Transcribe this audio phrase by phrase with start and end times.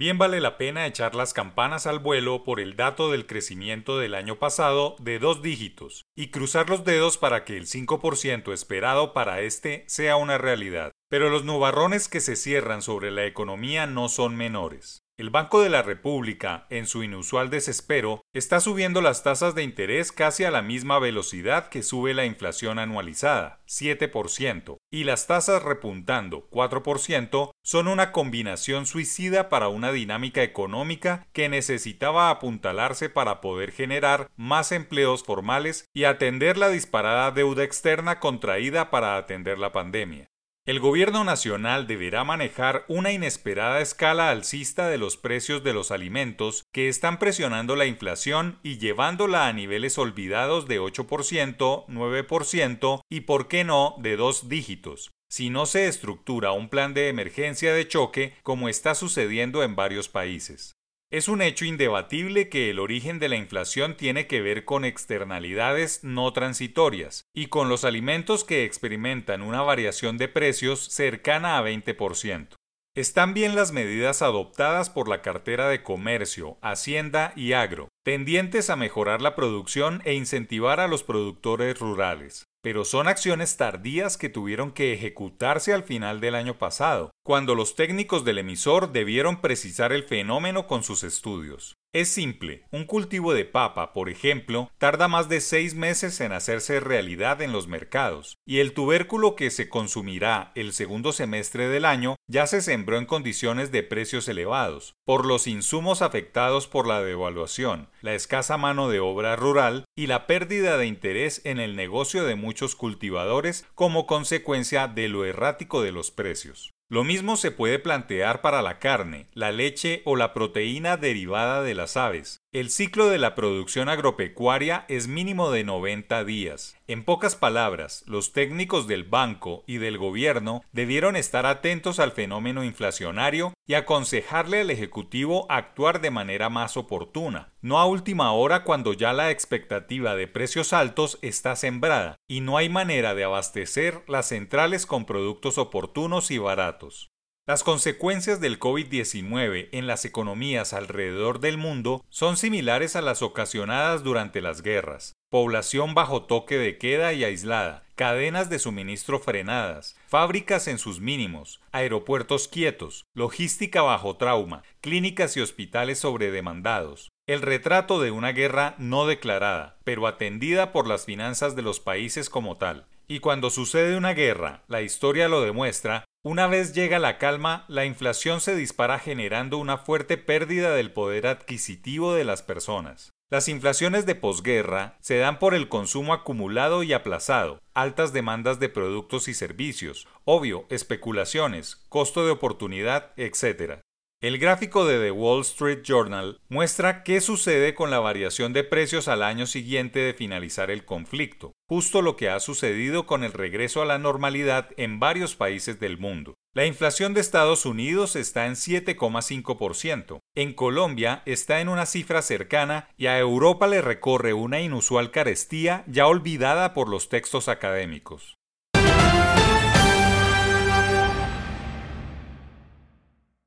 [0.00, 4.14] Bien vale la pena echar las campanas al vuelo por el dato del crecimiento del
[4.14, 9.42] año pasado de dos dígitos y cruzar los dedos para que el 5% esperado para
[9.42, 10.92] este sea una realidad.
[11.10, 15.02] Pero los nubarrones que se cierran sobre la economía no son menores.
[15.18, 20.12] El Banco de la República, en su inusual desespero, está subiendo las tasas de interés
[20.12, 26.48] casi a la misma velocidad que sube la inflación anualizada, 7%, y las tasas repuntando,
[26.50, 34.30] 4%, son una combinación suicida para una dinámica económica que necesitaba apuntalarse para poder generar
[34.36, 40.30] más empleos formales y atender la disparada deuda externa contraída para atender la pandemia.
[40.70, 46.62] El gobierno nacional deberá manejar una inesperada escala alcista de los precios de los alimentos
[46.72, 53.48] que están presionando la inflación y llevándola a niveles olvidados de 8%, 9% y, por
[53.48, 58.34] qué no, de dos dígitos, si no se estructura un plan de emergencia de choque
[58.44, 60.76] como está sucediendo en varios países.
[61.12, 66.04] Es un hecho indebatible que el origen de la inflación tiene que ver con externalidades
[66.04, 72.54] no transitorias y con los alimentos que experimentan una variación de precios cercana a 20%.
[72.94, 78.76] Están bien las medidas adoptadas por la cartera de comercio, hacienda y agro, tendientes a
[78.76, 84.72] mejorar la producción e incentivar a los productores rurales pero son acciones tardías que tuvieron
[84.72, 90.04] que ejecutarse al final del año pasado, cuando los técnicos del emisor debieron precisar el
[90.04, 91.79] fenómeno con sus estudios.
[91.92, 96.78] Es simple, un cultivo de papa, por ejemplo, tarda más de seis meses en hacerse
[96.78, 102.14] realidad en los mercados, y el tubérculo que se consumirá el segundo semestre del año
[102.28, 107.88] ya se sembró en condiciones de precios elevados, por los insumos afectados por la devaluación,
[108.02, 112.36] la escasa mano de obra rural y la pérdida de interés en el negocio de
[112.36, 116.70] muchos cultivadores como consecuencia de lo errático de los precios.
[116.90, 121.76] Lo mismo se puede plantear para la carne, la leche o la proteína derivada de
[121.76, 122.39] las aves.
[122.52, 126.76] El ciclo de la producción agropecuaria es mínimo de 90 días.
[126.88, 132.64] En pocas palabras, los técnicos del banco y del gobierno debieron estar atentos al fenómeno
[132.64, 138.94] inflacionario y aconsejarle al Ejecutivo actuar de manera más oportuna, no a última hora cuando
[138.94, 144.26] ya la expectativa de precios altos está sembrada y no hay manera de abastecer las
[144.26, 147.09] centrales con productos oportunos y baratos.
[147.50, 154.04] Las consecuencias del COVID-19 en las economías alrededor del mundo son similares a las ocasionadas
[154.04, 155.14] durante las guerras.
[155.32, 161.60] Población bajo toque de queda y aislada, cadenas de suministro frenadas, fábricas en sus mínimos,
[161.72, 167.10] aeropuertos quietos, logística bajo trauma, clínicas y hospitales sobredemandados.
[167.26, 172.30] El retrato de una guerra no declarada, pero atendida por las finanzas de los países
[172.30, 172.86] como tal.
[173.08, 177.86] Y cuando sucede una guerra, la historia lo demuestra, una vez llega la calma, la
[177.86, 183.10] inflación se dispara generando una fuerte pérdida del poder adquisitivo de las personas.
[183.30, 188.68] Las inflaciones de posguerra se dan por el consumo acumulado y aplazado, altas demandas de
[188.68, 193.80] productos y servicios, obvio, especulaciones, costo de oportunidad, etc.
[194.22, 199.08] El gráfico de The Wall Street Journal muestra qué sucede con la variación de precios
[199.08, 203.80] al año siguiente de finalizar el conflicto, justo lo que ha sucedido con el regreso
[203.80, 206.34] a la normalidad en varios países del mundo.
[206.52, 212.90] La inflación de Estados Unidos está en 7,5%, en Colombia está en una cifra cercana
[212.98, 218.39] y a Europa le recorre una inusual carestía ya olvidada por los textos académicos.